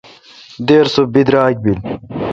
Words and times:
دیر 0.67 0.85
سو 0.93 1.01
بیراگ 1.13 1.55
بل۔ 1.63 1.77